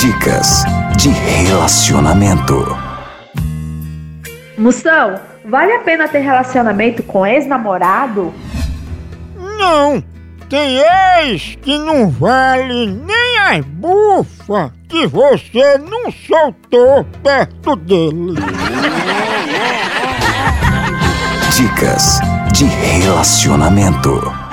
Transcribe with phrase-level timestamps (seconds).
[0.00, 0.62] Dicas
[0.96, 2.78] de relacionamento.
[4.56, 8.32] Moção, vale a pena ter relacionamento com ex-namorado?
[9.58, 10.00] Não!
[10.48, 10.78] Tem
[11.18, 18.36] ex que não vale nem as bufas que você não soltou perto dele.
[21.56, 22.20] Dicas
[22.52, 24.47] de relacionamento.